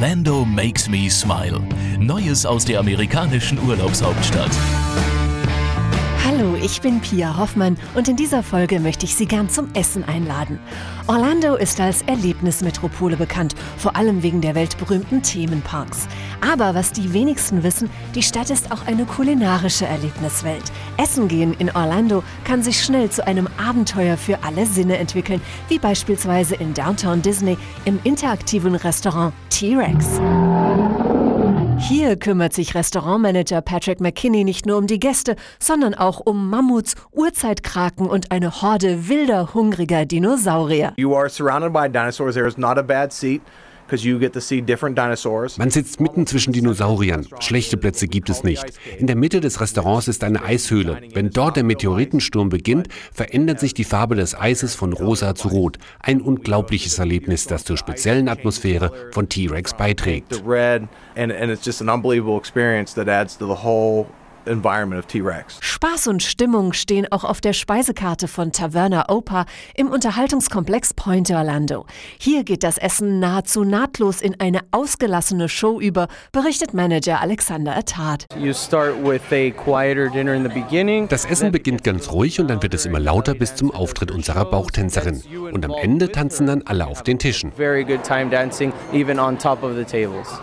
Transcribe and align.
Orlando 0.00 0.44
makes 0.44 0.88
me 0.88 1.10
smile. 1.10 1.60
Neues 1.98 2.46
aus 2.46 2.64
der 2.64 2.78
amerikanischen 2.78 3.58
Urlaubshauptstadt. 3.58 4.56
Hallo, 6.38 6.54
ich 6.54 6.80
bin 6.80 7.00
Pia 7.00 7.36
Hoffmann 7.36 7.76
und 7.96 8.06
in 8.06 8.14
dieser 8.14 8.44
Folge 8.44 8.78
möchte 8.78 9.06
ich 9.06 9.16
Sie 9.16 9.26
gern 9.26 9.48
zum 9.48 9.74
Essen 9.74 10.04
einladen. 10.04 10.60
Orlando 11.08 11.56
ist 11.56 11.80
als 11.80 12.02
Erlebnismetropole 12.02 13.16
bekannt, 13.16 13.56
vor 13.76 13.96
allem 13.96 14.22
wegen 14.22 14.40
der 14.40 14.54
weltberühmten 14.54 15.20
Themenparks. 15.20 16.06
Aber 16.40 16.76
was 16.76 16.92
die 16.92 17.12
wenigsten 17.12 17.64
wissen, 17.64 17.90
die 18.14 18.22
Stadt 18.22 18.50
ist 18.50 18.70
auch 18.70 18.86
eine 18.86 19.04
kulinarische 19.04 19.86
Erlebniswelt. 19.86 20.62
Essen 20.96 21.26
gehen 21.26 21.54
in 21.58 21.74
Orlando 21.74 22.22
kann 22.44 22.62
sich 22.62 22.84
schnell 22.84 23.10
zu 23.10 23.26
einem 23.26 23.48
Abenteuer 23.56 24.16
für 24.16 24.44
alle 24.44 24.64
Sinne 24.64 24.98
entwickeln, 24.98 25.40
wie 25.68 25.80
beispielsweise 25.80 26.54
in 26.54 26.72
Downtown 26.72 27.20
Disney 27.20 27.58
im 27.84 27.98
interaktiven 28.04 28.76
Restaurant 28.76 29.34
T-Rex. 29.50 30.20
Hier 31.80 32.16
kümmert 32.16 32.52
sich 32.52 32.74
Restaurantmanager 32.74 33.60
Patrick 33.62 34.00
McKinney 34.00 34.44
nicht 34.44 34.66
nur 34.66 34.76
um 34.76 34.86
die 34.86 34.98
Gäste, 34.98 35.36
sondern 35.58 35.94
auch 35.94 36.20
um 36.20 36.50
Mammuts, 36.50 36.96
Urzeitkraken 37.12 38.06
und 38.06 38.32
eine 38.32 38.60
Horde 38.62 39.08
wilder, 39.08 39.54
hungriger 39.54 40.04
Dinosaurier. 40.04 40.92
You 40.96 41.14
are 41.14 41.28
surrounded 41.28 41.72
by 41.72 41.88
dinosaurs. 41.88 42.34
There 42.34 42.48
is 42.48 42.58
not 42.58 42.78
a 42.78 42.82
bad 42.82 43.12
seat. 43.12 43.42
Man 45.58 45.70
sitzt 45.70 46.00
mitten 46.00 46.26
zwischen 46.26 46.52
Dinosauriern. 46.52 47.26
Schlechte 47.40 47.76
Plätze 47.76 48.06
gibt 48.06 48.30
es 48.30 48.44
nicht. 48.44 48.64
In 48.98 49.06
der 49.06 49.16
Mitte 49.16 49.40
des 49.40 49.60
Restaurants 49.60 50.08
ist 50.08 50.24
eine 50.24 50.42
Eishöhle. 50.42 51.00
Wenn 51.14 51.30
dort 51.30 51.56
der 51.56 51.64
Meteoritensturm 51.64 52.48
beginnt, 52.48 52.88
verändert 53.12 53.60
sich 53.60 53.74
die 53.74 53.84
Farbe 53.84 54.14
des 54.14 54.38
Eises 54.38 54.74
von 54.74 54.92
rosa 54.92 55.34
zu 55.34 55.48
rot. 55.48 55.78
Ein 56.00 56.20
unglaubliches 56.20 56.98
Erlebnis, 56.98 57.46
das 57.46 57.64
zur 57.64 57.76
speziellen 57.76 58.28
Atmosphäre 58.28 58.92
von 59.12 59.28
T-Rex 59.28 59.74
beiträgt. 59.76 60.42
Environment 64.48 64.98
of 64.98 65.06
T-Rex. 65.06 65.58
Spaß 65.60 66.08
und 66.08 66.22
Stimmung 66.22 66.72
stehen 66.72 67.06
auch 67.12 67.24
auf 67.24 67.40
der 67.40 67.52
Speisekarte 67.52 68.26
von 68.26 68.52
Taverna 68.52 69.08
Opa 69.08 69.46
im 69.74 69.88
Unterhaltungskomplex 69.88 70.94
Point 70.94 71.30
Orlando. 71.30 71.86
Hier 72.18 72.44
geht 72.44 72.62
das 72.62 72.78
Essen 72.78 73.20
nahezu 73.20 73.64
nahtlos 73.64 74.20
in 74.20 74.40
eine 74.40 74.60
ausgelassene 74.70 75.48
Show 75.48 75.80
über, 75.80 76.08
berichtet 76.32 76.74
Manager 76.74 77.20
Alexander 77.20 77.76
Attard. 77.76 78.26
Das 81.08 81.24
Essen 81.24 81.52
beginnt 81.52 81.84
ganz 81.84 82.12
ruhig 82.12 82.40
und 82.40 82.48
dann 82.48 82.62
wird 82.62 82.74
es 82.74 82.86
immer 82.86 83.00
lauter 83.00 83.34
bis 83.34 83.54
zum 83.54 83.70
Auftritt 83.70 84.10
unserer 84.10 84.44
Bauchtänzerin. 84.44 85.22
Und 85.52 85.64
am 85.64 85.72
Ende 85.72 86.10
tanzen 86.10 86.46
dann 86.46 86.62
alle 86.62 86.86
auf 86.86 87.02
den 87.02 87.18
Tischen. 87.18 87.52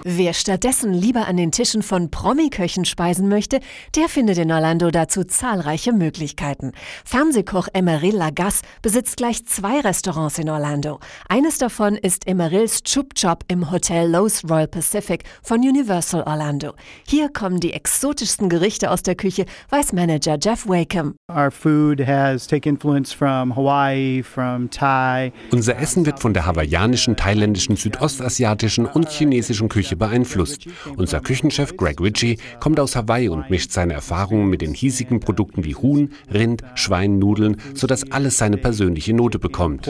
Wer 0.03 0.33
stattdessen 0.33 0.93
lieber 0.93 1.27
an 1.27 1.37
den 1.37 1.51
Tischen 1.51 1.81
von 1.83 2.11
Promiköchen 2.11 2.85
speisen 2.85 3.27
möchte, 3.27 3.59
der 3.95 4.09
findet 4.09 4.37
in 4.37 4.51
Orlando 4.51 4.91
dazu 4.91 5.23
zahlreiche 5.23 5.93
Möglichkeiten. 5.93 6.73
Fernsehkoch 7.05 7.67
Emeril 7.73 8.15
Lagasse 8.15 8.63
besitzt 8.81 9.17
gleich 9.17 9.45
zwei 9.45 9.79
Restaurants 9.79 10.37
in 10.37 10.49
Orlando. 10.49 10.99
Eines 11.29 11.57
davon 11.57 11.95
ist 11.95 12.27
Emerils 12.27 12.83
Chup 12.83 13.13
Chop 13.15 13.45
im 13.47 13.71
Hotel 13.71 14.09
Lowe's 14.09 14.43
Royal 14.49 14.67
Pacific 14.67 15.23
von 15.41 15.59
Universal 15.59 16.23
Orlando. 16.23 16.73
Hier 17.07 17.29
kommen 17.29 17.59
die 17.59 17.73
exotischsten 17.73 18.49
Gerichte 18.49 18.91
aus 18.91 19.03
der 19.03 19.15
Küche, 19.15 19.45
weiß 19.69 19.93
Manager 19.93 20.37
Jeff 20.41 20.67
Wakeham. 20.67 21.15
Our 21.31 21.51
food 21.51 22.05
has 22.05 22.47
take 22.47 22.67
influence 22.67 23.13
from 23.13 23.55
Hawaii, 23.55 24.23
from 24.23 24.69
Thai. 24.69 25.31
Unser 25.51 25.77
Essen 25.77 26.05
wird 26.05 26.19
von 26.19 26.33
der 26.33 26.45
hawaiianischen, 26.45 27.15
thailändischen, 27.15 27.75
südostasiatischen 27.75 28.85
und 28.85 29.09
chinesischen 29.09 29.69
Küche 29.69 29.95
beeinflusst. 29.95 30.67
Unser 30.97 31.21
Küchenchef 31.21 31.77
Greg 31.77 32.01
Ritchie 32.01 32.37
kommt 32.59 32.79
aus 32.79 32.95
Hawaii 32.95 33.29
und 33.29 33.49
mischt 33.49 33.71
seine 33.85 33.93
Erfahrungen 33.93 34.49
mit 34.49 34.61
den 34.61 34.73
hiesigen 34.73 35.19
Produkten 35.19 35.63
wie 35.63 35.75
Huhn, 35.75 36.11
Rind, 36.33 36.63
Schwein, 36.73 37.19
Nudeln, 37.19 37.61
sodass 37.75 38.11
alles 38.11 38.39
seine 38.39 38.57
persönliche 38.57 39.13
Note 39.13 39.37
bekommt. 39.37 39.87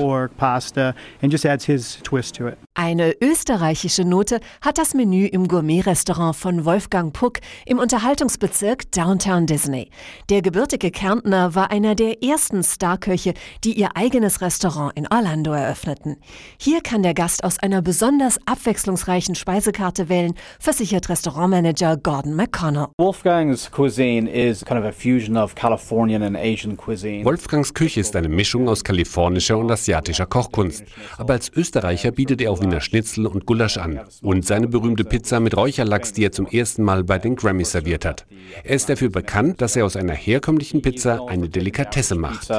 Eine 2.78 3.14
österreichische 3.22 4.04
Note 4.04 4.42
hat 4.60 4.78
das 4.78 4.94
Menü 4.94 5.28
im 5.28 5.48
Gourmet-Restaurant 5.48 6.36
von 6.36 6.66
Wolfgang 6.66 7.14
Puck 7.14 7.40
im 7.66 7.80
Unterhaltungsbezirk 7.80 8.92
Downtown 8.92 9.46
Disney. 9.46 9.90
Der 10.30 10.42
gebürtige 10.42 10.92
Kärntner 10.92 11.56
war 11.56 11.72
einer 11.72 11.96
der 11.96 12.22
ersten 12.22 12.66
Starköche, 12.66 13.34
die 13.64 13.80
ihr 13.80 13.96
eigenes 13.96 14.42
Restaurant 14.42 14.92
in 14.98 15.08
Orlando 15.10 15.54
eröffneten. 15.54 16.18
Hier 16.60 16.82
kann 16.82 17.02
der 17.02 17.14
Gast 17.14 17.46
aus 17.46 17.60
einer 17.60 17.82
besonders 17.82 18.40
abwechslungsreichen 18.46 19.36
Speisekarte 19.36 20.10
wählen, 20.10 20.34
versichert 20.60 21.08
Restaurantmanager 21.08 21.96
Gordon 21.96 22.36
McConnell. 22.36 22.88
Wolfgang's 22.98 23.72
cuisine 23.86 24.28
is 24.28 24.66
kind 24.66 24.80
of 24.80 24.86
a 24.86 24.92
fusion 24.92 25.38
of 25.38 25.54
Californian 25.54 26.24
and 26.24 26.36
Asian 26.36 26.76
cuisine. 26.76 27.24
Wolfgangs 27.24 27.72
Küche 27.72 28.00
ist 28.00 28.16
eine 28.16 28.30
Mischung 28.30 28.68
aus 28.68 28.84
kalifornischer 28.84 29.60
und 29.60 29.70
asiatischer 29.70 30.26
Kochkunst. 30.26 30.86
Aber 31.18 31.34
als 31.34 31.52
Österreicher 31.56 32.10
bietet 32.12 32.42
er 32.42 32.52
auch 32.52 32.62
Wiener 32.62 32.82
Schnitzel 32.82 33.28
und 33.28 33.46
Gulasch 33.46 33.78
an. 33.78 34.00
Und 34.24 34.44
seine 34.44 34.68
berühmte 34.68 35.04
Pizza 35.04 35.40
mit 35.40 35.56
Räucherlachs, 35.56 36.14
die 36.14 36.26
er 36.26 36.32
zum 36.32 36.48
ersten 36.48 36.82
Mal 36.82 37.04
bei 37.04 37.20
den 37.20 37.36
Grammys 37.36 37.74
serviert 37.74 38.06
hat. 38.06 38.26
Er 38.64 38.76
ist 38.76 38.90
dafür 38.90 39.10
bekannt, 39.10 39.62
dass 39.62 39.76
er 39.76 39.86
aus 39.86 39.96
einer 39.96 40.14
herkömmlichen 40.14 40.82
Pizza 40.82 41.20
eine 41.28 41.48
Delikatesse 41.48 42.16
macht 42.16 42.52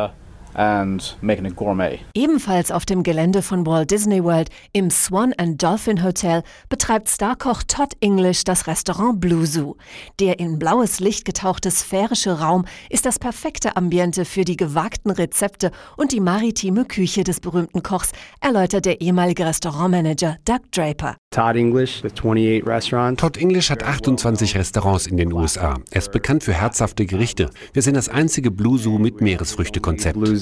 Ebenfalls 2.15 2.71
auf 2.71 2.87
dem 2.87 3.03
Gelände 3.03 3.43
von 3.43 3.67
Walt 3.67 3.91
Disney 3.91 4.25
World 4.25 4.49
im 4.72 4.91
Swan 4.91 5.34
and 5.37 5.62
Dolphin 5.62 6.03
Hotel 6.03 6.43
betreibt 6.69 7.09
Starkoch 7.09 7.62
Todd 7.65 7.94
English 8.00 8.44
das 8.44 8.66
Restaurant 8.66 9.21
Blue 9.21 9.47
Zoo. 9.47 9.77
Der 10.19 10.39
in 10.39 10.59
blaues 10.59 10.99
Licht 10.99 11.25
getauchte 11.25 11.71
sphärische 11.71 12.41
Raum 12.41 12.65
ist 12.89 13.05
das 13.05 13.19
perfekte 13.19 13.77
Ambiente 13.77 14.25
für 14.25 14.45
die 14.45 14.56
gewagten 14.56 15.11
Rezepte 15.11 15.71
und 15.97 16.12
die 16.12 16.21
maritime 16.21 16.84
Küche 16.87 17.22
des 17.22 17.41
berühmten 17.41 17.83
Kochs, 17.83 18.12
erläutert 18.41 18.87
der 18.87 19.00
ehemalige 19.00 19.45
Restaurantmanager 19.45 20.39
Doug 20.45 20.61
Draper. 20.72 21.16
Todd 21.37 21.55
English 21.55 22.03
with 22.03 22.15
28 22.15 22.63
restaurants. 22.67 23.21
Todd 23.21 23.37
English 23.37 23.69
hat 23.69 23.83
28 23.83 24.57
Restaurants 24.57 25.07
in 25.07 25.19
den 25.19 25.35
USA. 25.35 25.75
Er 25.91 25.99
ist 25.99 26.11
bekannt 26.11 26.43
für 26.43 26.55
herzhafte 26.55 27.05
Gerichte. 27.05 27.51
Wir 27.75 27.83
sind 27.83 27.95
das 27.95 28.09
einzige 28.09 28.51
Blue 28.51 28.79
Zoo 28.79 28.99
mit 28.99 29.21
Meeresfrüchte-Konzept. 29.21 30.17
Uh, 30.17 30.35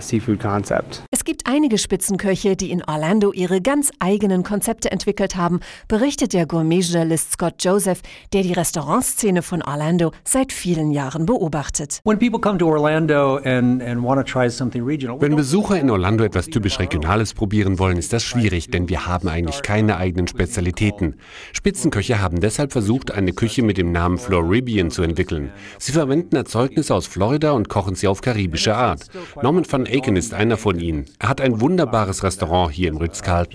Seafood 0.00 0.40
Concept. 0.40 1.02
Es 1.10 1.24
gibt 1.24 1.42
einige 1.46 1.76
Spitzenköche, 1.76 2.56
die 2.56 2.70
in 2.70 2.82
Orlando 2.82 3.32
ihre 3.34 3.60
ganz 3.60 3.90
eigenen 3.98 4.42
Konzepte 4.42 4.90
entwickelt 4.90 5.36
haben, 5.36 5.60
berichtet 5.88 6.32
der 6.32 6.46
Gourmet-Journalist 6.46 7.32
Scott 7.32 7.56
Joseph, 7.58 8.00
der 8.32 8.42
die 8.42 8.54
Restaurantszene 8.54 9.42
von 9.42 9.60
Orlando 9.60 10.12
seit 10.24 10.54
vielen 10.54 10.90
Jahren 10.90 11.26
beobachtet. 11.26 12.00
Wenn 12.02 12.18
Besucher 15.36 15.78
in 15.78 15.90
Orlando 15.90 16.24
etwas 16.24 16.46
typisch 16.46 16.78
Regionales 16.78 17.34
probieren 17.34 17.78
wollen, 17.78 17.98
ist 17.98 18.14
das 18.14 18.24
schwierig, 18.24 18.70
denn 18.70 18.88
wir 18.88 19.06
haben 19.06 19.28
eigentlich 19.28 19.60
keine 19.60 19.98
eigenen 19.98 20.29
Spezialitäten. 20.30 21.16
Spitzenköche 21.52 22.20
haben 22.20 22.40
deshalb 22.40 22.72
versucht, 22.72 23.10
eine 23.10 23.32
Küche 23.32 23.62
mit 23.62 23.76
dem 23.78 23.92
Namen 23.92 24.18
Floribian 24.18 24.90
zu 24.90 25.02
entwickeln. 25.02 25.50
Sie 25.78 25.92
verwenden 25.92 26.36
Erzeugnisse 26.36 26.94
aus 26.94 27.06
Florida 27.06 27.50
und 27.52 27.68
kochen 27.68 27.94
sie 27.94 28.08
auf 28.08 28.20
karibische 28.22 28.74
Art. 28.74 29.06
Norman 29.42 29.66
van 29.70 29.86
Aken 29.86 30.16
ist 30.16 30.32
einer 30.34 30.56
von 30.56 30.78
ihnen. 30.78 31.06
Er 31.18 31.28
hat 31.28 31.40
ein 31.40 31.60
wunderbares 31.60 32.22
Restaurant 32.22 32.72
hier 32.72 32.88
im 32.88 32.96
Ritz-Carlton. 32.96 33.50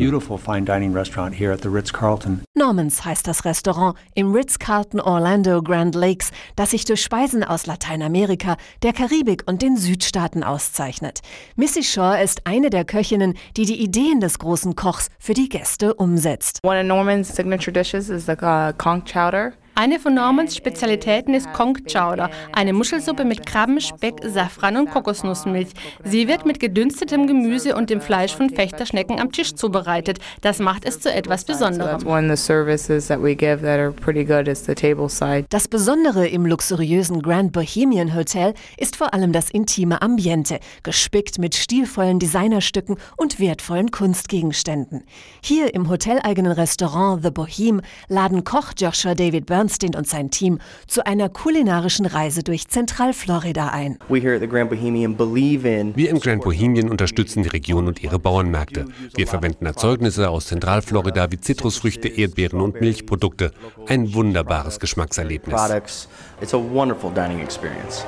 Normans 2.53 3.06
heißt 3.06 3.28
das 3.28 3.46
Restaurant 3.46 3.97
im 4.13 4.34
Ritz-Carlton 4.34 5.00
Orlando 5.00 5.62
Grand 5.63 5.96
Lakes, 5.96 6.31
das 6.56 6.72
sich 6.72 6.86
durch 6.86 7.02
Speisen 7.02 7.44
aus 7.44 7.66
Lateinamerika, 7.66 8.57
der 8.84 8.94
Karibik 8.94 9.44
und 9.47 9.62
den 9.62 9.78
Südstaaten 9.78 10.44
auszeichnet. 10.44 11.22
Missy 11.56 11.84
Shaw 11.84 12.22
ist 12.22 12.46
eine 12.46 12.69
der 12.69 12.86
Köchinnen, 12.86 13.36
die 13.57 13.66
die 13.66 13.81
Ideen 13.81 14.19
des 14.19 14.40
großen 14.40 14.75
Kochs 14.75 15.10
für 15.19 15.33
die 15.33 15.50
Gäste 15.50 15.94
umsetzt. 15.94 16.60
One 16.65 16.77
of 16.77 16.88
Norman's 16.88 17.27
signature 17.27 17.69
dishes 17.69 18.09
is 18.09 18.25
the 18.25 18.44
uh, 18.44 18.71
conch 18.71 19.06
chowder. 19.06 19.53
Eine 19.77 20.00
von 20.00 20.13
Normans 20.13 20.56
Spezialitäten 20.56 21.33
ist 21.33 21.51
Conch 21.51 21.80
Chowder, 21.92 22.30
eine 22.54 22.72
Muschelsuppe 22.72 23.25
mit 23.25 23.45
Krabben, 23.45 23.81
Speck, 23.81 24.22
Safran 24.24 24.77
und 24.77 24.89
Kokosnussmilch. 24.89 25.68
Sie 26.06 26.30
wird 26.30 26.45
mit 26.45 26.62
gedünstetem 26.62 27.27
Gemüse 27.27 27.75
und 27.75 27.89
dem 27.89 28.00
Fleisch 28.00 28.33
von 28.33 28.50
Fechterschnecken 28.50 29.19
am 29.19 29.33
Tisch 29.33 29.54
zubereitet. 29.54 30.19
Das 30.39 30.60
macht 30.60 30.86
es 30.86 31.01
zu 31.01 31.12
etwas 31.12 31.44
Besonderem. 31.44 32.07
Das 35.50 35.68
Besondere 35.68 36.28
im 36.30 36.45
luxuriösen 36.45 37.21
Grand 37.21 37.51
Bohemian 37.51 38.16
Hotel 38.16 38.54
ist 38.78 38.95
vor 38.95 39.13
allem 39.13 39.33
das 39.33 39.50
intime 39.50 40.01
Ambiente, 40.01 40.62
gespickt 40.83 41.38
mit 41.38 41.54
stilvollen 41.54 42.19
Designerstücken 42.19 42.95
und 43.18 43.42
wertvollen 43.42 43.92
Kunstgegenständen. 43.92 45.04
Hier 45.44 45.74
im 45.74 45.89
hoteleigenen 45.89 46.54
Restaurant 46.54 47.24
The 47.24 47.31
Boheme 47.31 47.81
laden 48.07 48.45
Koch 48.45 48.71
Joshua 48.78 49.16
David 49.16 49.45
Burnham 49.45 49.64
Bernstein 49.65 49.95
und 49.95 50.07
sein 50.07 50.29
Team 50.29 50.59
zu 50.88 51.06
einer 51.06 51.29
kulinarischen 51.29 52.06
Reise 52.06 52.44
durch 52.44 52.67
Zentralflorida 52.67 53.69
ein. 53.69 53.97
Wir 54.07 56.09
im 56.09 56.19
Grand 56.19 56.44
Bohemian 56.44 56.89
unterstützen 56.89 57.41
die 57.41 57.50
Region 57.50 57.88
und 57.88 58.03
ihre 58.03 58.19
Bauernmärkte. 58.19 58.85
Wir 59.15 59.27
verwenden 59.27 59.65
Erzeugnisse 59.65 60.29
aus 60.29 60.47
Zentralflorida 60.47 61.31
wie 61.31 61.39
Zitrusfrüchte, 61.39 62.09
Erdbeeren 62.09 62.62
und 62.62 62.79
Milchprodukte. 62.79 63.51
Ein 63.88 64.13
wunderbares 64.13 64.79
Geschmackserlebnis. 64.79 65.56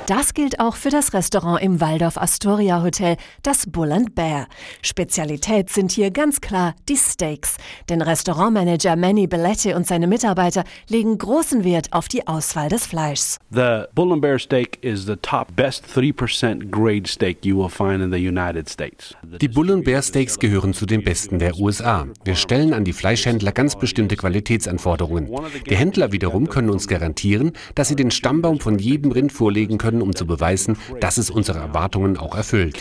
Das 0.06 0.34
gilt 0.34 0.60
auch 0.60 0.76
für 0.76 0.90
das 0.90 1.14
Restaurant 1.14 1.62
im 1.62 1.80
Waldorf 1.80 2.18
Astoria 2.18 2.82
Hotel, 2.82 3.16
das 3.42 3.66
Bull 3.66 3.90
and 3.90 4.14
Bear. 4.14 4.46
Spezialität 4.82 5.70
sind 5.70 5.92
hier 5.92 6.10
ganz 6.10 6.40
klar 6.40 6.74
die 6.88 6.96
Steaks. 6.96 7.56
Denn 7.88 8.02
Restaurantmanager 8.02 8.96
Manny 8.96 9.26
Belletti 9.26 9.72
und 9.72 9.86
seine 9.86 10.06
Mitarbeiter 10.06 10.64
legen 10.88 11.16
großen 11.16 11.47
Wert 11.52 11.92
auf 11.92 12.08
die 12.08 12.26
Auswahl 12.26 12.68
des 12.68 12.86
Fleischs. 12.86 13.38
The 13.50 13.84
Bull 13.94 14.12
and 14.12 14.20
Bear 14.20 14.38
steak 14.38 14.78
is 14.82 15.06
the 15.06 15.16
top 15.16 15.54
best 15.56 15.84
3% 15.94 16.70
grade 16.70 17.08
steak 17.08 17.44
you 17.44 17.56
will 17.58 17.68
find 17.68 18.02
in 18.02 18.12
the 18.12 18.18
United 18.18 18.68
States. 18.68 19.14
Die 19.40 19.48
Bull 19.48 19.70
and 19.72 19.84
Bear 19.84 20.02
Steaks 20.02 20.38
gehören 20.38 20.74
zu 20.74 20.86
den 20.86 21.02
besten 21.02 21.38
der 21.38 21.58
USA. 21.58 22.06
Wir 22.24 22.34
stellen 22.34 22.74
an 22.74 22.84
die 22.84 22.92
Fleischhändler 22.92 23.52
ganz 23.52 23.76
bestimmte 23.76 24.16
Qualitätsanforderungen. 24.16 25.28
Die 25.68 25.76
Händler 25.76 26.12
wiederum 26.12 26.48
können 26.48 26.70
uns 26.70 26.88
garantieren, 26.88 27.52
dass 27.74 27.88
sie 27.88 27.96
den 27.96 28.10
Stammbaum 28.10 28.60
von 28.60 28.78
jedem 28.78 29.12
Rind 29.12 29.32
vorlegen 29.32 29.78
können, 29.78 30.02
um 30.02 30.14
zu 30.14 30.26
beweisen, 30.26 30.76
dass 31.00 31.16
es 31.18 31.30
unsere 31.30 31.58
Erwartungen 31.58 32.16
auch 32.16 32.34
erfüllt. 32.34 32.78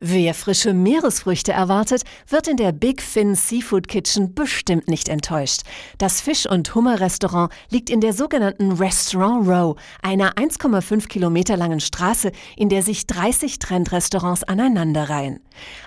Wer 0.00 0.34
frische 0.34 0.74
Meeresfrüchte 0.74 1.52
erwartet, 1.52 2.02
wird 2.28 2.48
in 2.48 2.56
der 2.56 2.72
Big 2.72 3.02
Fin 3.02 3.34
Seafood 3.48 3.88
Kitchen 3.88 4.34
bestimmt 4.34 4.88
nicht 4.88 5.08
enttäuscht. 5.08 5.62
Das 5.98 6.20
Fisch- 6.20 6.48
und 6.48 6.74
Hummerrestaurant 6.74 7.52
liegt 7.70 7.90
in 7.90 8.00
der 8.00 8.12
sogenannten 8.12 8.72
Restaurant 8.72 9.48
Row, 9.48 9.76
einer 10.02 10.34
1,5 10.34 11.08
Kilometer 11.08 11.56
langen 11.56 11.80
Straße, 11.80 12.32
in 12.56 12.68
der 12.68 12.82
sich 12.82 13.06
30 13.06 13.58
Trendrestaurants 13.58 14.44
aneinanderreihen. 14.44 15.40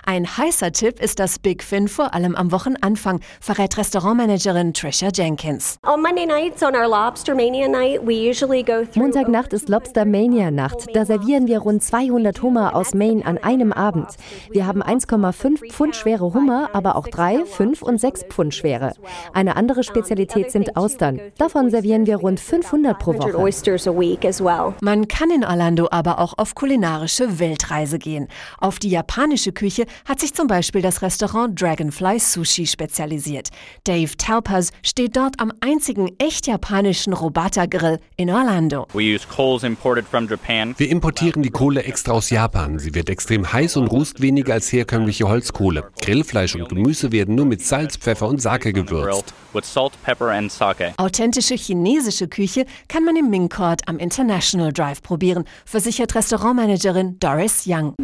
Ein 0.04 0.26
heißer 0.36 0.72
Tipp 0.72 1.00
ist 1.00 1.18
das 1.18 1.38
Big 1.38 1.62
Fin 1.62 1.88
vor 1.88 2.14
allem 2.14 2.34
am 2.36 2.52
Wochenanfang, 2.52 3.20
verrät 3.40 3.76
Restaurantmanagerin 3.76 4.72
Trisha 4.72 5.08
Jenkins. 5.12 5.78
Montagnacht 8.94 9.52
ist 9.52 9.68
Lobster 9.68 10.04
Mania 10.04 10.50
Nacht. 10.50 10.86
Da 10.94 11.04
servieren 11.04 11.46
wir 11.46 11.58
rund 11.58 11.82
200 11.82 12.42
Hummer 12.42 12.74
aus 12.74 12.94
Maine 12.94 13.24
an 13.24 13.38
einem 13.38 13.72
Abend. 13.72 14.08
Wir 14.50 14.66
haben 14.66 14.82
1,5 14.82 15.72
Pfund 15.72 15.96
schwere 15.96 16.32
Hummer, 16.32 16.70
aber 16.72 16.96
auch 16.96 17.08
3, 17.46 17.50
5 17.50 17.82
und 17.82 18.00
6 18.00 18.24
Pfund 18.28 18.54
schwere. 18.54 18.92
Eine 19.32 19.56
andere 19.56 19.84
Spezialität 19.84 20.50
sind 20.50 20.76
Austern. 20.76 21.20
Davon 21.38 21.70
servieren 21.70 22.06
wir 22.06 22.16
rund 22.16 22.40
500 22.40 22.98
pro 22.98 23.14
Woche. 23.14 23.32
Man 24.80 25.08
kann 25.08 25.30
in 25.30 25.44
Orlando 25.44 25.88
aber 25.90 26.18
auch 26.18 26.34
auf 26.36 26.54
kulinarische 26.54 27.38
Weltreise 27.38 27.98
gehen. 27.98 28.28
Auf 28.58 28.78
die 28.78 28.90
japanische 28.90 29.52
Küche 29.52 29.86
hat 30.04 30.20
sich 30.20 30.34
zum 30.34 30.46
Beispiel 30.46 30.82
das 30.82 31.02
Restaurant 31.02 31.60
Dragonfly 31.60 32.18
Sushi 32.18 32.66
spezialisiert. 32.66 33.48
Dave 33.84 34.16
Talpers 34.16 34.70
steht 34.82 35.16
dort 35.16 35.38
am 35.40 35.52
einzigen 35.60 36.10
echt 36.18 36.46
japanischen 36.46 37.12
Robata-Grill 37.12 38.00
in 38.16 38.30
Orlando. 38.30 38.86
Wir 38.92 40.90
importieren 40.90 41.42
die 41.42 41.50
Kohle 41.50 41.82
extra 41.84 42.12
aus 42.12 42.30
Japan. 42.30 42.78
Sie 42.78 42.94
wird 42.94 43.08
extrem 43.08 43.52
heiß 43.52 43.76
und 43.76 43.88
rußt 43.88 44.20
weniger 44.20 44.54
als 44.54 44.72
herkömmliche 44.72 45.28
Holzkohle. 45.28 45.90
Grillfleisch 46.00 46.56
und 46.56 46.68
Gemüse 46.68 47.12
werden 47.12 47.35
nur 47.36 47.46
mit 47.46 47.64
Salz, 47.64 47.96
Pfeffer 47.96 48.26
und 48.26 48.42
Sake 48.42 48.72
gewürzt. 48.72 49.32
Authentische 50.98 51.54
chinesische 51.54 52.28
Küche 52.28 52.66
kann 52.88 53.04
man 53.04 53.16
im 53.16 53.30
Ming 53.30 53.48
Court 53.48 53.80
am 53.86 53.98
International 53.98 54.72
Drive 54.72 55.02
probieren, 55.02 55.44
versichert 55.64 56.14
Restaurantmanagerin 56.14 57.18
Doris 57.20 57.64
Young. 57.66 57.94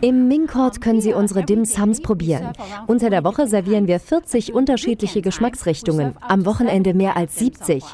Im 0.00 0.28
Ming 0.28 0.46
Court 0.46 0.80
können 0.80 1.00
Sie 1.00 1.12
unsere 1.12 1.44
Dim 1.44 1.64
Sums 1.64 2.00
probieren. 2.00 2.52
Unter 2.86 3.10
der 3.10 3.24
Woche 3.24 3.46
servieren 3.46 3.86
wir 3.86 4.00
40 4.00 4.52
unterschiedliche 4.52 5.22
Geschmacksrichtungen, 5.22 6.14
am 6.20 6.44
Wochenende 6.46 6.94
mehr 6.94 7.16
als 7.16 7.36
70. 7.38 7.84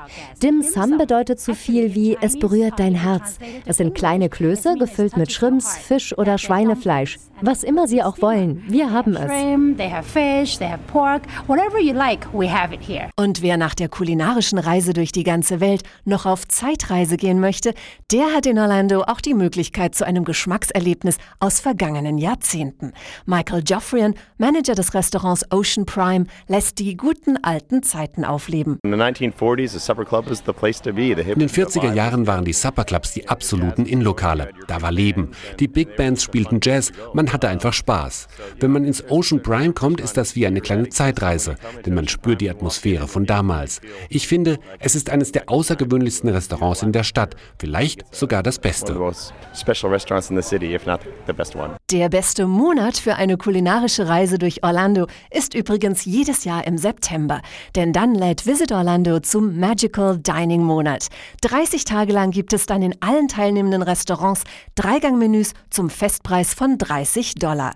Dim 0.42 0.62
Sum 0.62 0.98
bedeutet 0.98 1.40
so 1.40 1.54
viel 1.54 1.94
wie 1.94 2.16
es 2.20 2.38
berührt 2.38 2.78
dein 2.78 2.94
Herz. 2.94 3.38
Es 3.66 3.76
sind 3.76 3.94
kleine 3.94 4.28
Klöße 4.28 4.76
gefüllt 4.78 5.16
mit 5.16 5.32
Shrimps, 5.32 5.76
Fisch 5.76 6.16
oder 6.16 6.38
Schweinefleisch. 6.38 7.18
Was 7.42 7.62
immer 7.64 7.88
Sie 7.88 8.02
auch 8.02 8.20
wollen, 8.20 8.62
wir 8.68 8.90
haben 8.90 9.16
es. 9.16 9.30
Und 13.16 13.42
wer 13.42 13.56
nach 13.56 13.74
der 13.74 13.88
kulinarischen 13.88 14.58
Reise 14.58 14.92
durch 14.92 15.12
die 15.12 15.24
ganze 15.24 15.60
Welt 15.60 15.82
noch 16.04 16.26
auf 16.26 16.46
Zeitreise 16.48 17.16
gehen 17.16 17.40
möchte, 17.40 17.74
der 18.12 18.34
hat 18.34 18.46
in 18.46 18.58
Orlando 18.58 19.02
auch 19.02 19.20
die 19.20 19.34
Möglichkeit 19.34 19.94
zu 19.94 20.06
einem 20.06 20.24
Geschmackserlebnis 20.24 21.16
aus 21.38 21.60
vergangenen 21.60 22.18
Jahrzehnten. 22.18 22.92
Michael 23.26 23.62
Joffrian, 23.66 24.14
Manager 24.38 24.74
des 24.74 24.94
Restaurants 24.94 25.44
Ocean 25.50 25.86
Prime, 25.86 26.26
lässt 26.48 26.78
die 26.78 26.96
guten 26.96 27.36
alten 27.42 27.82
Zeiten 27.82 28.24
aufleben. 28.24 28.78
In 28.82 28.90
den 28.90 29.00
40er 31.48 31.92
Jahren 31.92 32.26
waren 32.26 32.44
die 32.44 32.52
Supper 32.52 32.84
Clubs 32.84 33.12
die 33.12 33.28
absoluten 33.28 33.86
Inlokale. 33.86 34.50
Da 34.66 34.82
war 34.82 34.92
Leben. 34.92 35.30
Die 35.58 35.68
Big 35.68 35.96
Bands 35.96 36.22
spielten 36.22 36.60
Jazz, 36.62 36.92
man 37.14 37.32
hatte 37.32 37.48
einfach 37.48 37.72
Spaß. 37.72 38.28
Wenn 38.58 38.70
man 38.70 38.84
ins 38.84 39.02
Ocean 39.10 39.42
Prime 39.42 39.72
kommt, 39.72 40.00
ist 40.00 40.16
das 40.16 40.36
wie 40.36 40.46
eine 40.46 40.60
kleine 40.60 40.88
Zeitreise, 41.00 41.56
denn 41.86 41.94
man 41.94 42.08
spürt 42.08 42.42
die 42.42 42.50
Atmosphäre 42.50 43.08
von 43.08 43.24
damals. 43.24 43.80
Ich 44.10 44.28
finde, 44.28 44.58
es 44.80 44.94
ist 44.94 45.08
eines 45.08 45.32
der 45.32 45.48
außergewöhnlichsten 45.48 46.28
Restaurants 46.28 46.82
in 46.82 46.92
der 46.92 47.04
Stadt, 47.04 47.36
vielleicht 47.58 48.14
sogar 48.14 48.42
das 48.42 48.58
Beste. 48.58 48.92
Der 51.90 52.08
beste 52.08 52.46
Monat 52.46 52.98
für 52.98 53.16
eine 53.16 53.36
kulinarische 53.36 54.06
Reise 54.06 54.38
durch 54.38 54.62
Orlando 54.62 55.08
ist 55.28 55.54
übrigens 55.54 56.04
jedes 56.04 56.44
Jahr 56.44 56.64
im 56.64 56.78
September, 56.78 57.40
denn 57.74 57.92
dann 57.92 58.14
lädt 58.14 58.46
Visit 58.46 58.70
Orlando 58.70 59.18
zum 59.18 59.58
Magical 59.58 60.16
Dining 60.16 60.62
Monat. 60.62 61.08
30 61.40 61.84
Tage 61.84 62.12
lang 62.12 62.30
gibt 62.30 62.52
es 62.52 62.66
dann 62.66 62.82
in 62.82 62.94
allen 63.02 63.26
teilnehmenden 63.26 63.82
Restaurants 63.82 64.44
Dreigangmenüs 64.76 65.52
zum 65.70 65.90
Festpreis 65.90 66.54
von 66.54 66.78
30 66.78 67.34
Dollar. 67.34 67.72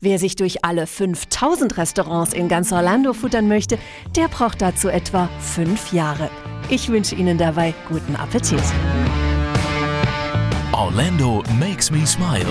Wer 0.00 0.18
sich 0.18 0.34
durch 0.34 0.64
alle 0.64 0.86
5000 0.86 1.76
Restaurants 1.76 2.32
in 2.32 2.48
ganz 2.48 2.72
Orlando 2.72 3.12
futtern 3.12 3.48
möchte, 3.48 3.78
der 4.16 4.28
braucht 4.28 4.62
dazu 4.62 4.88
etwa 4.88 5.28
fünf 5.40 5.92
Jahre. 5.92 6.30
Ich 6.70 6.88
wünsche 6.88 7.16
Ihnen 7.16 7.36
dabei 7.36 7.74
guten 7.86 8.16
Appetit. 8.16 8.62
Orlando 10.72 11.42
makes 11.58 11.90
me 11.90 12.06
smile. 12.06 12.46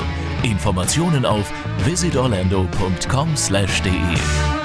Informationen 0.49 1.25
auf 1.25 1.51
visitorlando.com/de. 1.85 4.56